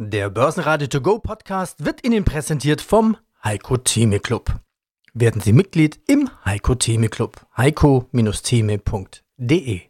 [0.00, 4.60] Der Börsenradio To Go Podcast wird Ihnen präsentiert vom Heiko Theme Club.
[5.12, 7.44] Werden Sie Mitglied im Heiko Theme Club.
[7.56, 9.80] heiko-theme.de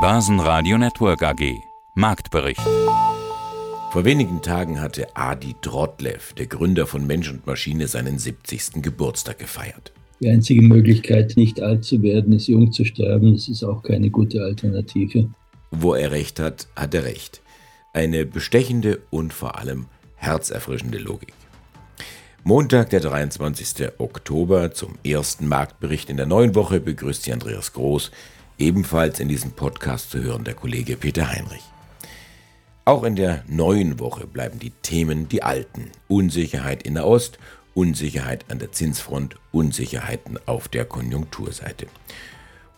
[0.00, 1.52] Börsenradio Network AG
[1.94, 2.62] Marktbericht
[3.90, 8.80] Vor wenigen Tagen hatte Adi Trotlev, der Gründer von Mensch und Maschine, seinen 70.
[8.80, 9.92] Geburtstag gefeiert.
[10.20, 13.34] Die einzige Möglichkeit, nicht alt zu werden, ist jung zu sterben.
[13.34, 15.28] Das ist auch keine gute Alternative.
[15.70, 17.42] Wo er recht hat, hat er recht.
[17.92, 19.86] Eine bestechende und vor allem
[20.16, 21.34] herzerfrischende Logik.
[22.44, 23.98] Montag, der 23.
[23.98, 28.10] Oktober, zum ersten Marktbericht in der neuen Woche, begrüßt Sie Andreas Groß,
[28.58, 31.64] ebenfalls in diesem Podcast zu hören der Kollege Peter Heinrich.
[32.84, 35.90] Auch in der neuen Woche bleiben die Themen die alten.
[36.08, 37.38] Unsicherheit in der Ost,
[37.74, 41.86] Unsicherheit an der Zinsfront, Unsicherheiten auf der Konjunkturseite.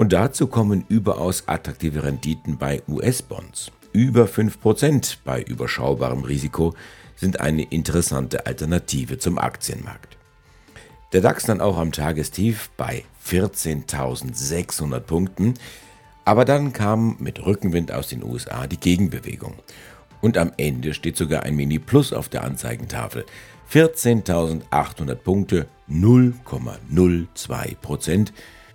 [0.00, 3.70] Und dazu kommen überaus attraktive Renditen bei US-Bonds.
[3.92, 6.72] Über 5% bei überschaubarem Risiko
[7.16, 10.16] sind eine interessante Alternative zum Aktienmarkt.
[11.12, 15.52] Der DAX dann auch am Tagestief bei 14.600 Punkten,
[16.24, 19.52] aber dann kam mit Rückenwind aus den USA die Gegenbewegung.
[20.22, 23.26] Und am Ende steht sogar ein Mini-Plus auf der Anzeigentafel.
[23.70, 28.32] 14.800 Punkte, 0,02 Prozent.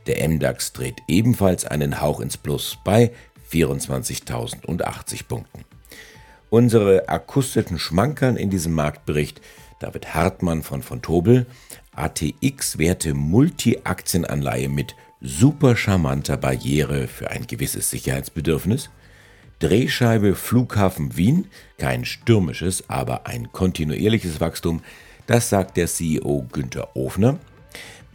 [0.07, 3.11] Der MDAX dreht ebenfalls einen Hauch ins Plus bei
[3.51, 5.65] 24.080 Punkten.
[6.49, 9.41] Unsere akustischen Schmankern in diesem Marktbericht
[9.79, 11.47] David Hartmann von von Tobel,
[11.95, 18.89] ATX-Werte Multi-Aktienanleihe mit super charmanter Barriere für ein gewisses Sicherheitsbedürfnis,
[19.59, 24.81] Drehscheibe Flughafen Wien, kein stürmisches, aber ein kontinuierliches Wachstum,
[25.27, 27.39] das sagt der CEO Günther Ofner,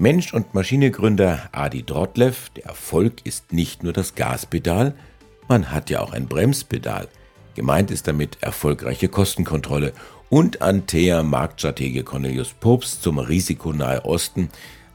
[0.01, 4.95] Mensch- und Maschinegründer Adi Drotlev, der Erfolg ist nicht nur das Gaspedal,
[5.47, 7.07] man hat ja auch ein Bremspedal.
[7.55, 9.93] Gemeint ist damit erfolgreiche Kostenkontrolle
[10.31, 14.49] und Antea Marktstratege Cornelius Popes zum Risiko Nahe Osten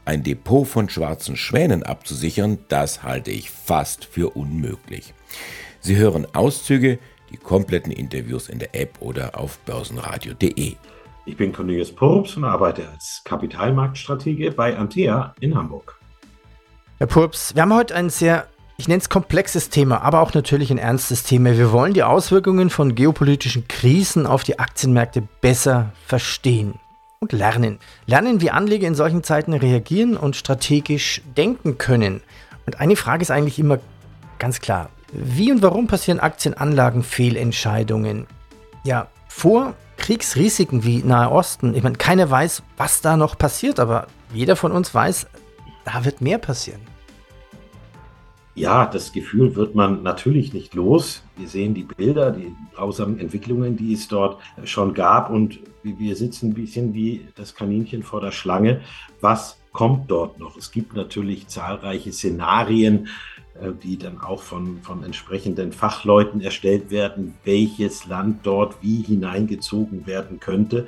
[0.04, 5.14] ein Depot von schwarzen Schwänen abzusichern, das halte ich fast für unmöglich.
[5.78, 6.98] Sie hören Auszüge,
[7.30, 10.74] die kompletten Interviews in der App oder auf börsenradio.de.
[11.28, 15.98] Ich bin Cornelius Purps und arbeite als Kapitalmarktstratege bei Antea in Hamburg.
[16.98, 20.70] Herr Purps, wir haben heute ein sehr, ich nenne es komplexes Thema, aber auch natürlich
[20.70, 21.58] ein ernstes Thema.
[21.58, 26.74] Wir wollen die Auswirkungen von geopolitischen Krisen auf die Aktienmärkte besser verstehen
[27.18, 27.80] und lernen.
[28.06, 32.20] Lernen, wie Anleger in solchen Zeiten reagieren und strategisch denken können.
[32.66, 33.80] Und eine Frage ist eigentlich immer
[34.38, 34.90] ganz klar.
[35.10, 38.28] Wie und warum passieren Aktienanlagen-Fehlentscheidungen?
[38.84, 44.06] Ja, vor Kriegsrisiken wie Nahe Osten, ich meine, keiner weiß, was da noch passiert, aber
[44.32, 45.26] jeder von uns weiß,
[45.84, 46.80] da wird mehr passieren.
[48.54, 51.22] Ja, das Gefühl wird man natürlich nicht los.
[51.36, 56.50] Wir sehen die Bilder, die grausamen Entwicklungen, die es dort schon gab und wir sitzen
[56.50, 58.80] ein bisschen wie das Kaninchen vor der Schlange.
[59.20, 60.56] Was kommt dort noch?
[60.56, 63.08] Es gibt natürlich zahlreiche Szenarien,
[63.82, 70.40] die dann auch von, von entsprechenden Fachleuten erstellt werden, welches Land dort wie hineingezogen werden
[70.40, 70.86] könnte.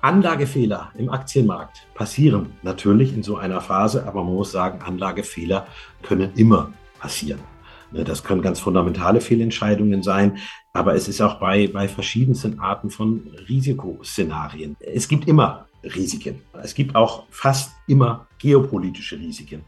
[0.00, 5.66] Anlagefehler im Aktienmarkt passieren natürlich in so einer Phase, aber man muss sagen, Anlagefehler
[6.02, 7.40] können immer passieren.
[7.90, 10.38] Ne, das können ganz fundamentale Fehlentscheidungen sein,
[10.74, 14.76] aber es ist auch bei, bei verschiedensten Arten von Risikoszenarien.
[14.80, 16.42] Es gibt immer Risiken.
[16.62, 19.64] Es gibt auch fast immer geopolitische Risiken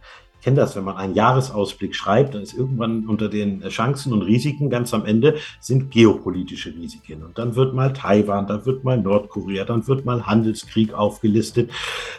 [0.47, 4.71] kenne das, wenn man einen Jahresausblick schreibt, dann ist irgendwann unter den Chancen und Risiken
[4.71, 7.25] ganz am Ende sind geopolitische Risiken.
[7.25, 11.73] Und dann wird mal Taiwan, dann wird mal Nordkorea, dann wird mal Handelskrieg aufgelistet.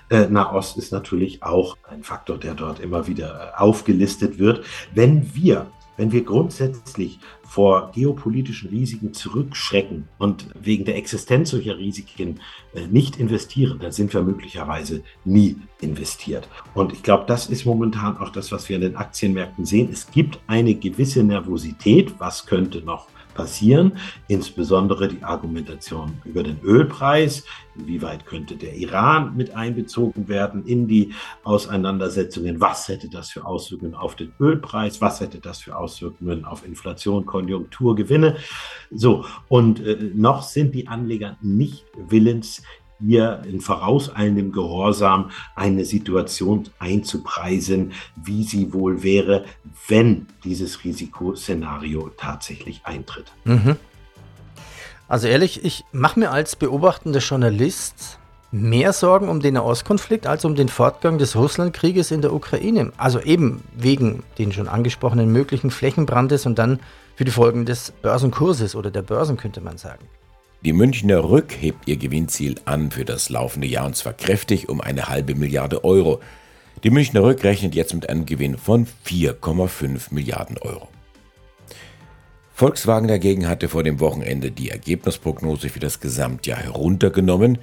[0.09, 4.65] Äh, Nahost ist natürlich auch ein Faktor, der dort immer wieder äh, aufgelistet wird.
[4.94, 12.39] Wenn wir wenn wir grundsätzlich vor geopolitischen Risiken zurückschrecken und wegen der Existenz solcher Risiken
[12.73, 16.47] äh, nicht investieren, dann sind wir möglicherweise nie investiert.
[16.73, 19.89] Und ich glaube, das ist momentan auch das, was wir in den Aktienmärkten sehen.
[19.91, 22.13] Es gibt eine gewisse Nervosität.
[22.19, 23.93] Was könnte noch passieren,
[24.27, 27.45] insbesondere die Argumentation über den Ölpreis,
[27.77, 31.13] inwieweit könnte der Iran mit einbezogen werden in die
[31.44, 36.65] Auseinandersetzungen, was hätte das für Auswirkungen auf den Ölpreis, was hätte das für Auswirkungen auf
[36.65, 38.35] Inflation, Konjunktur, Gewinne.
[38.91, 42.63] So, und äh, noch sind die Anleger nicht willens,
[42.99, 49.45] hier in vorauseilendem Gehorsam eine Situation einzupreisen, wie sie wohl wäre,
[49.88, 53.31] wenn dieses Risikoszenario tatsächlich eintritt.
[53.45, 53.75] Mhm.
[55.07, 58.19] Also ehrlich, ich mache mir als beobachtender Journalist
[58.51, 62.91] mehr Sorgen um den Nahostkonflikt als um den Fortgang des Russlandkrieges in der Ukraine.
[62.97, 66.79] Also eben wegen den schon angesprochenen möglichen Flächenbrandes und dann
[67.15, 70.05] für die Folgen des Börsenkurses oder der Börsen, könnte man sagen.
[70.65, 74.81] Die Münchner Rück hebt ihr Gewinnziel an für das laufende Jahr und zwar kräftig um
[74.81, 76.19] eine halbe Milliarde Euro.
[76.83, 80.88] Die Münchner Rück rechnet jetzt mit einem Gewinn von 4,5 Milliarden Euro.
[82.54, 87.60] Volkswagen dagegen hatte vor dem Wochenende die Ergebnisprognose für das Gesamtjahr heruntergenommen.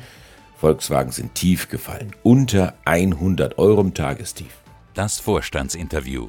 [0.57, 4.63] Volkswagen sind tief gefallen, unter 100 Euro im Tagestief.
[4.95, 6.29] Das Vorstandsinterview.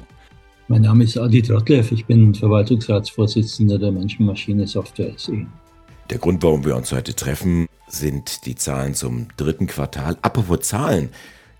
[0.66, 5.46] Mein Name ist Adi Trottlev, ich bin Verwaltungsratsvorsitzender der Menschenmaschine Software SE.
[6.10, 10.16] Der Grund, warum wir uns heute treffen, sind die Zahlen zum dritten Quartal.
[10.22, 11.10] Apropos Zahlen.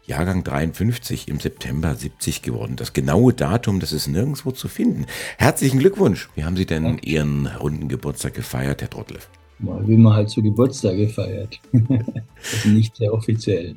[0.05, 2.77] Jahrgang 53 im September 70 geworden.
[2.77, 5.07] Das genaue Datum, das ist nirgendwo zu finden.
[5.37, 6.29] Herzlichen Glückwunsch.
[6.37, 9.29] Wie haben Sie denn Ihren runden Geburtstag gefeiert, Herr Trottlev?
[9.59, 11.61] Mal, wie man halt so Geburtstage feiert.
[11.73, 13.75] also nicht sehr offiziell.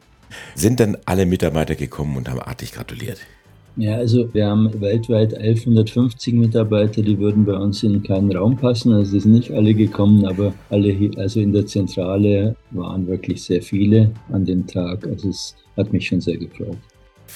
[0.54, 3.22] Sind dann alle Mitarbeiter gekommen und haben artig gratuliert?
[3.80, 8.92] Ja, also wir haben weltweit 1150 Mitarbeiter, die würden bei uns in keinen Raum passen.
[8.92, 13.42] Also es sind nicht alle gekommen, aber alle, hier, also in der Zentrale waren wirklich
[13.42, 15.08] sehr viele an dem Tag.
[15.08, 16.76] Also es hat mich schon sehr gefreut.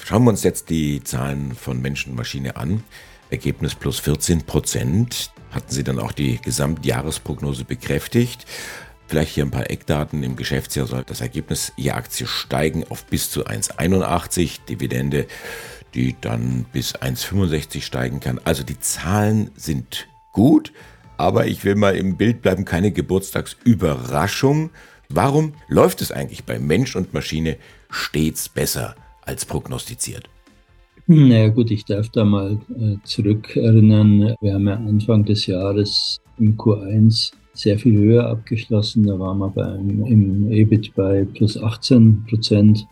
[0.03, 2.83] Schauen wir uns jetzt die Zahlen von Mensch und Maschine an.
[3.29, 5.31] Ergebnis plus 14 Prozent.
[5.51, 8.45] Hatten Sie dann auch die Gesamtjahresprognose bekräftigt?
[9.07, 10.23] Vielleicht hier ein paar Eckdaten.
[10.23, 14.65] Im Geschäftsjahr soll das Ergebnis je Aktie steigen auf bis zu 1,81.
[14.67, 15.25] Dividende
[15.93, 18.39] die dann bis 1,65 steigen kann.
[18.43, 20.71] Also die Zahlen sind gut,
[21.17, 24.71] aber ich will mal im Bild bleiben, keine Geburtstagsüberraschung.
[25.09, 27.57] Warum läuft es eigentlich bei Mensch und Maschine
[27.89, 30.29] stets besser als prognostiziert?
[31.05, 34.35] Naja gut, ich darf da mal äh, zurückerinnern.
[34.39, 39.05] Wir haben ja Anfang des Jahres im Q1 sehr viel höher abgeschlossen.
[39.05, 42.87] Da waren wir beim, im EBIT bei plus 18 Prozent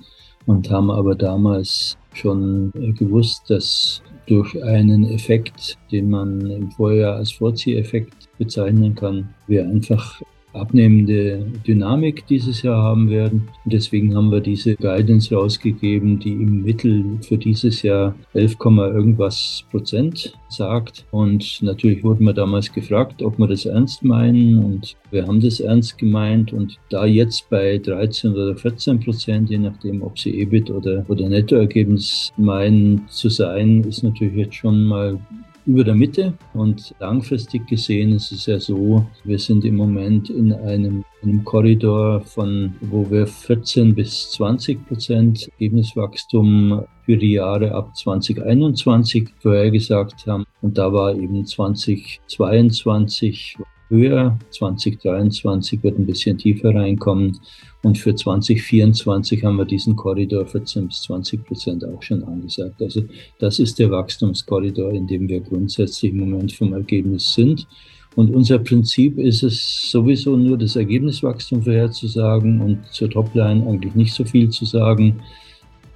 [0.46, 7.32] und haben aber damals schon gewusst, dass durch einen Effekt, den man im Vorjahr als
[7.32, 10.22] Vorzieheffekt bezeichnen kann, wir einfach
[10.54, 13.48] abnehmende Dynamik dieses Jahr haben werden.
[13.64, 19.64] Und deswegen haben wir diese Guidance rausgegeben, die im Mittel für dieses Jahr 11, irgendwas
[19.72, 21.06] Prozent sagt.
[21.12, 24.64] Und natürlich wurden wir damals gefragt, ob wir das ernst meinen.
[24.64, 26.54] Und wir haben das ernst gemeint.
[26.54, 31.30] Und da jetzt bei 13 oder 14 Prozent, je nachdem, ob sie EBIT oder, oder
[31.30, 35.20] Nettoergebnis meinen zu sein, ist natürlich jetzt schon mal
[35.66, 36.34] über der Mitte.
[36.54, 42.22] Und langfristig gesehen ist es ja so, wir sind im Moment in einem, einem Korridor
[42.22, 50.46] von, wo wir 14 bis 20 Prozent Ergebniswachstum für die Jahre ab 2021 vorhergesagt haben.
[50.62, 53.58] Und da war eben 2022
[53.92, 54.40] höher.
[54.50, 57.38] 2023 wird ein bisschen tiefer reinkommen.
[57.84, 62.82] Und für 2024 haben wir diesen Korridor 14 bis 20 Prozent auch schon angesagt.
[62.82, 63.04] Also
[63.38, 67.68] das ist der Wachstumskorridor, in dem wir grundsätzlich im Moment vom Ergebnis sind.
[68.16, 74.14] Und unser Prinzip ist es sowieso nur das Ergebniswachstum vorherzusagen und zur Topline eigentlich nicht
[74.14, 75.22] so viel zu sagen.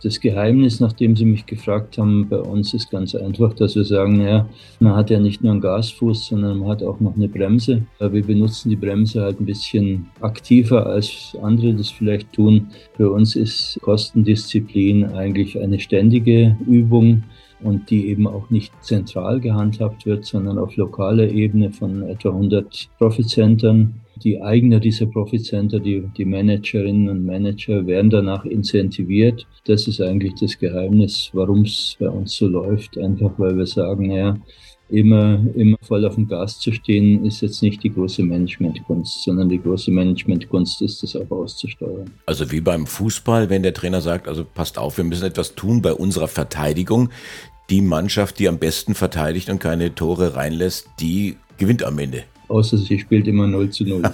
[0.06, 4.22] Das Geheimnis, nachdem Sie mich gefragt haben, bei uns ist ganz einfach, dass wir sagen,
[4.22, 4.48] ja,
[4.80, 7.82] man hat ja nicht nur einen Gasfuß, sondern man hat auch noch eine Bremse.
[7.98, 12.68] Wir benutzen die Bremse halt ein bisschen aktiver, als andere das vielleicht tun.
[12.96, 17.24] Für uns ist Kostendisziplin eigentlich eine ständige Übung
[17.62, 22.90] und die eben auch nicht zentral gehandhabt wird, sondern auf lokaler Ebene von etwa 100
[22.98, 29.46] Profitcentern die Eigner dieser Profit Center, die, die Managerinnen und Manager, werden danach incentiviert.
[29.66, 32.98] Das ist eigentlich das Geheimnis, warum es bei uns so läuft.
[32.98, 34.38] Einfach weil wir sagen, ja,
[34.90, 39.50] immer, immer voll auf dem Gas zu stehen, ist jetzt nicht die große Managementkunst, sondern
[39.50, 42.10] die große Managementkunst ist, das auch auszusteuern.
[42.26, 45.82] Also wie beim Fußball, wenn der Trainer sagt, also passt auf, wir müssen etwas tun
[45.82, 47.10] bei unserer Verteidigung.
[47.70, 52.78] Die Mannschaft, die am besten verteidigt und keine Tore reinlässt, die gewinnt am Ende außer
[52.78, 54.04] sie spielt immer 0 zu 0.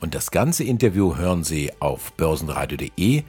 [0.00, 3.22] Und das ganze Interview hören Sie auf börsenradio.de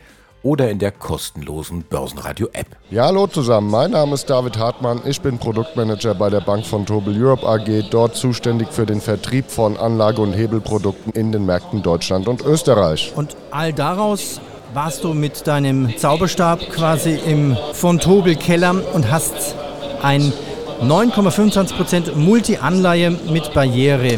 [0.44, 2.68] oder in der kostenlosen Börsenradio-App.
[2.92, 3.72] Ja, hallo zusammen.
[3.72, 5.00] Mein Name ist David Hartmann.
[5.06, 9.50] Ich bin Produktmanager bei der Bank von Tobel Europe AG, dort zuständig für den Vertrieb
[9.50, 13.14] von Anlage- und Hebelprodukten in den Märkten Deutschland und Österreich.
[13.16, 14.42] Und all daraus
[14.74, 19.56] warst du mit deinem Zauberstab quasi im von Tobel Keller und hast
[20.02, 20.34] ein
[20.82, 24.18] 9,25% Multi-Anleihe mit Barriere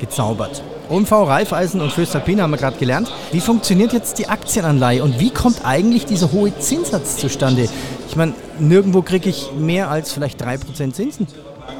[0.00, 0.62] gezaubert.
[0.88, 3.10] OMV, Raiffeisen und Föstalpine haben wir gerade gelernt.
[3.32, 7.68] Wie funktioniert jetzt die Aktienanleihe und wie kommt eigentlich dieser hohe Zinssatz zustande?
[8.08, 11.26] Ich meine, nirgendwo kriege ich mehr als vielleicht 3% Zinsen.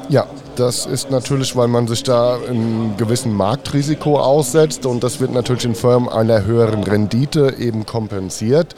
[0.09, 0.27] Ja,
[0.59, 5.63] das ist natürlich, weil man sich da einem gewissen Marktrisiko aussetzt und das wird natürlich
[5.63, 8.75] in Firmen einer höheren Rendite eben kompensiert.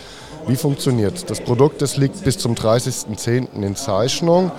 [0.48, 3.62] Wie funktioniert Das Produkt das liegt bis zum 30.10.
[3.62, 4.52] in Zeichnung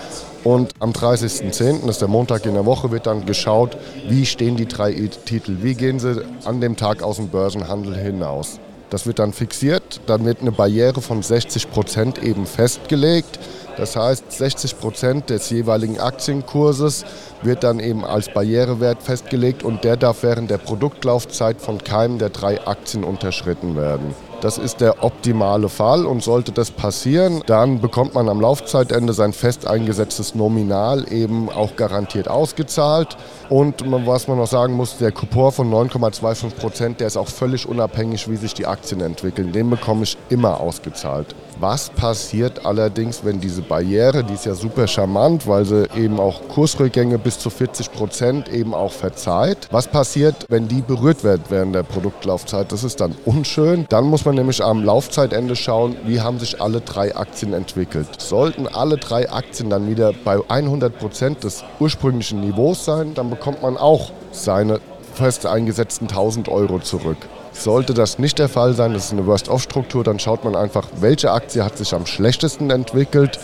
[0.44, 3.76] Und am 30.10., das ist der Montag in der Woche, wird dann geschaut,
[4.08, 4.92] wie stehen die drei
[5.24, 8.58] Titel, wie gehen sie an dem Tag aus dem Börsenhandel hinaus.
[8.90, 13.38] Das wird dann fixiert, dann wird eine Barriere von 60 Prozent eben festgelegt.
[13.76, 17.04] Das heißt, 60 Prozent des jeweiligen Aktienkurses
[17.42, 22.30] wird dann eben als Barrierewert festgelegt und der darf während der Produktlaufzeit von keinem der
[22.30, 24.14] drei Aktien unterschritten werden.
[24.42, 29.32] Das ist der optimale Fall und sollte das passieren, dann bekommt man am Laufzeitende sein
[29.32, 33.16] fest eingesetztes Nominal eben auch garantiert ausgezahlt.
[33.48, 37.68] Und was man noch sagen muss, der Coupon von 9,25 Prozent, der ist auch völlig
[37.68, 39.52] unabhängig, wie sich die Aktien entwickeln.
[39.52, 41.36] Den bekomme ich immer ausgezahlt.
[41.60, 46.40] Was passiert allerdings, wenn diese Barriere, die ist ja super charmant, weil sie eben auch
[46.48, 49.68] Kursrückgänge bis zu 40 Prozent eben auch verzeiht.
[49.70, 52.72] Was passiert, wenn die berührt wird während der Produktlaufzeit?
[52.72, 53.86] Das ist dann unschön.
[53.88, 58.08] Dann muss man nämlich am Laufzeitende schauen, wie haben sich alle drei Aktien entwickelt.
[58.20, 63.62] Sollten alle drei Aktien dann wieder bei 100 Prozent des ursprünglichen Niveaus sein, dann bekommt
[63.62, 64.80] man auch seine
[65.14, 67.18] fest eingesetzten 1000 Euro zurück.
[67.52, 71.30] Sollte das nicht der Fall sein, das ist eine Worst-Off-Struktur, dann schaut man einfach, welche
[71.30, 73.38] Aktie hat sich am schlechtesten entwickelt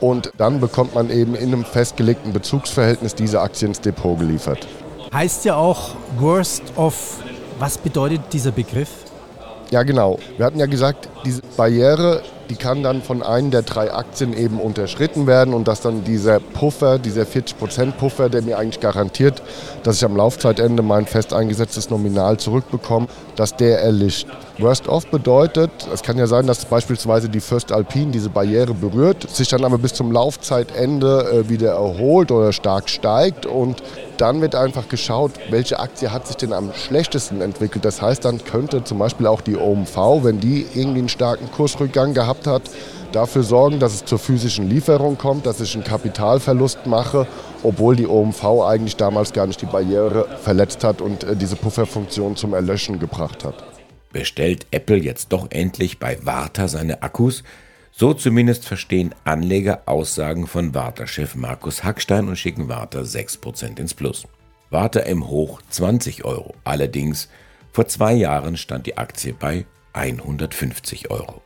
[0.00, 4.66] und dann bekommt man eben in einem festgelegten Bezugsverhältnis diese Aktie ins Depot geliefert.
[5.12, 7.20] Heißt ja auch Worst-Off.
[7.58, 8.90] Was bedeutet dieser Begriff?
[9.70, 10.18] Ja, genau.
[10.36, 14.60] Wir hatten ja gesagt, diese Barriere die kann dann von einem der drei Aktien eben
[14.60, 19.42] unterschritten werden und dass dann dieser Puffer, dieser 40% Puffer, der mir eigentlich garantiert,
[19.82, 24.26] dass ich am Laufzeitende mein fest eingesetztes Nominal zurückbekomme, dass der erlischt.
[24.58, 29.28] Worst off bedeutet, es kann ja sein, dass beispielsweise die First Alpine diese Barriere berührt,
[29.28, 33.82] sich dann aber bis zum Laufzeitende äh, wieder erholt oder stark steigt und
[34.20, 37.84] dann wird einfach geschaut, welche Aktie hat sich denn am schlechtesten entwickelt.
[37.84, 42.14] Das heißt, dann könnte zum Beispiel auch die OMV, wenn die irgendwie einen starken Kursrückgang
[42.14, 42.62] gehabt hat,
[43.12, 47.26] dafür sorgen, dass es zur physischen Lieferung kommt, dass ich einen Kapitalverlust mache,
[47.62, 52.36] obwohl die OMV eigentlich damals gar nicht die Barriere verletzt hat und äh, diese Pufferfunktion
[52.36, 53.64] zum Erlöschen gebracht hat.
[54.12, 57.42] Bestellt Apple jetzt doch endlich bei Warta seine Akkus?
[57.98, 64.26] So zumindest verstehen Anleger Aussagen von Warta-Chef Markus Hackstein und schicken Warta 6% ins Plus.
[64.68, 66.54] Warta im Hoch 20 Euro.
[66.62, 67.30] Allerdings,
[67.72, 71.40] vor zwei Jahren stand die Aktie bei 150 Euro.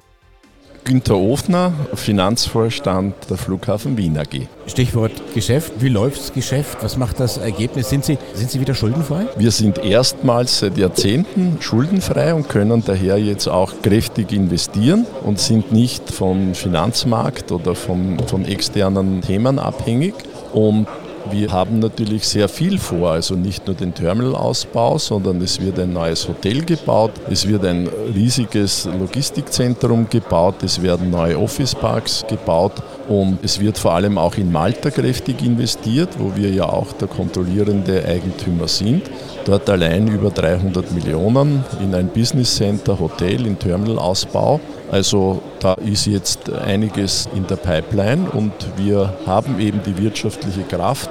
[0.85, 4.49] Günter Ofner, Finanzvorstand der Flughafen Wien AG.
[4.67, 5.73] Stichwort Geschäft.
[5.79, 6.79] Wie läuft das Geschäft?
[6.83, 7.91] Was macht das Ergebnis?
[7.91, 9.27] Sind Sie, sind Sie wieder schuldenfrei?
[9.37, 15.73] Wir sind erstmals seit Jahrzehnten schuldenfrei und können daher jetzt auch kräftig investieren und sind
[15.73, 20.15] nicht vom Finanzmarkt oder vom, von externen Themen abhängig.
[20.53, 20.87] Und
[21.31, 25.93] wir haben natürlich sehr viel vor, also nicht nur den Terminalausbau, sondern es wird ein
[25.93, 32.73] neues Hotel gebaut, es wird ein riesiges Logistikzentrum gebaut, es werden neue Officeparks gebaut
[33.09, 37.09] und es wird vor allem auch in Malta kräftig investiert, wo wir ja auch der
[37.09, 39.03] kontrollierende Eigentümer sind.
[39.45, 44.61] Dort allein über 300 Millionen in ein Business Center, Hotel, in Terminalausbau.
[44.91, 51.11] Also da ist jetzt einiges in der Pipeline und wir haben eben die wirtschaftliche Kraft,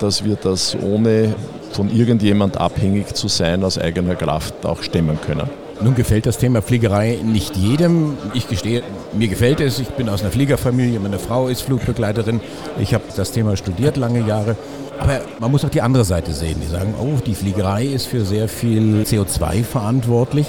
[0.00, 1.34] dass wir das ohne
[1.72, 5.48] von irgendjemand abhängig zu sein aus eigener Kraft auch stemmen können.
[5.80, 8.16] Nun gefällt das Thema Fliegerei nicht jedem.
[8.32, 9.78] Ich gestehe, mir gefällt es.
[9.80, 10.98] Ich bin aus einer Fliegerfamilie.
[11.00, 12.40] Meine Frau ist Flugbegleiterin.
[12.80, 14.56] Ich habe das Thema studiert lange Jahre.
[14.98, 16.60] Aber man muss auch die andere Seite sehen.
[16.62, 20.46] Die sagen, oh, die Fliegerei ist für sehr viel CO2 verantwortlich.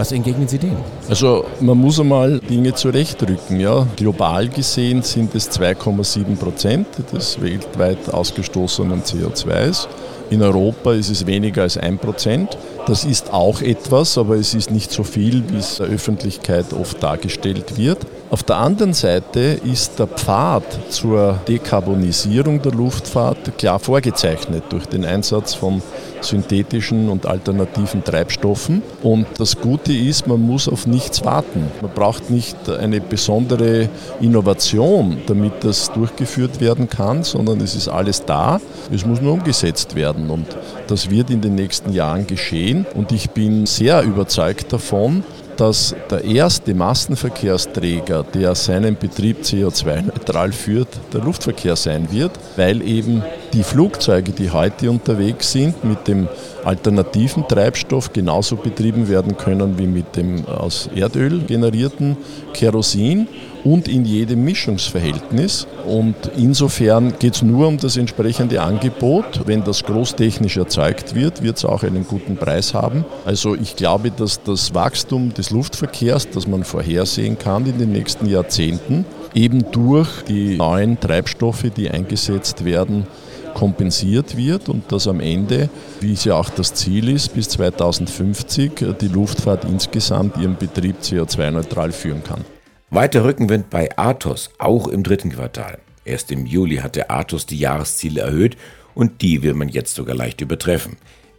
[0.00, 0.76] Was entgegnen Sie dem?
[1.10, 3.60] Also man muss einmal Dinge zurechtrücken.
[3.60, 3.86] Ja.
[3.96, 9.88] Global gesehen sind es 2,7 Prozent des weltweit ausgestoßenen CO2s.
[10.30, 12.56] In Europa ist es weniger als 1 Prozent.
[12.86, 17.02] Das ist auch etwas, aber es ist nicht so viel, wie es der Öffentlichkeit oft
[17.02, 17.98] dargestellt wird.
[18.30, 25.04] Auf der anderen Seite ist der Pfad zur Dekarbonisierung der Luftfahrt klar vorgezeichnet durch den
[25.04, 25.82] Einsatz von
[26.20, 28.82] synthetischen und alternativen Treibstoffen.
[29.02, 31.72] Und das Gute ist, man muss auf nichts warten.
[31.82, 33.88] Man braucht nicht eine besondere
[34.20, 38.60] Innovation, damit das durchgeführt werden kann, sondern es ist alles da.
[38.92, 40.30] Es muss nur umgesetzt werden.
[40.30, 40.46] Und
[40.86, 42.86] das wird in den nächsten Jahren geschehen.
[42.94, 45.24] Und ich bin sehr überzeugt davon,
[45.60, 53.22] dass der erste Massenverkehrsträger, der seinen Betrieb CO2-neutral führt, der Luftverkehr sein wird, weil eben
[53.52, 56.28] die Flugzeuge, die heute unterwegs sind, mit dem
[56.64, 62.16] alternativen Treibstoff genauso betrieben werden können wie mit dem aus Erdöl generierten
[62.52, 63.28] Kerosin
[63.64, 65.66] und in jedem Mischungsverhältnis.
[65.86, 69.42] Und insofern geht es nur um das entsprechende Angebot.
[69.46, 73.04] Wenn das großtechnisch erzeugt wird, wird es auch einen guten Preis haben.
[73.24, 78.26] Also ich glaube, dass das Wachstum des Luftverkehrs, das man vorhersehen kann in den nächsten
[78.26, 79.04] Jahrzehnten,
[79.34, 83.06] eben durch die neuen Treibstoffe, die eingesetzt werden,
[83.54, 85.68] kompensiert wird und dass am Ende,
[86.00, 91.92] wie es ja auch das Ziel ist, bis 2050 die Luftfahrt insgesamt ihren Betrieb CO2-neutral
[91.92, 92.44] führen kann.
[92.90, 95.78] Weiter Rückenwind bei Athos, auch im dritten Quartal.
[96.04, 98.56] Erst im Juli hatte Athos die Jahresziele erhöht
[98.94, 100.96] und die will man jetzt sogar leicht übertreffen.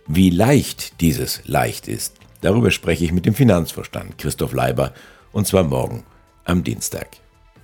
[0.07, 4.93] Wie leicht dieses leicht ist, darüber spreche ich mit dem Finanzvorstand Christoph Leiber
[5.31, 6.03] und zwar morgen
[6.45, 7.07] am Dienstag.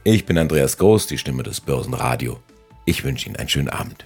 [0.04, 2.39] Ich bin Andreas Groß, die Stimme des Börsenradio.
[2.86, 4.06] Ich wünsche Ihnen einen schönen Abend.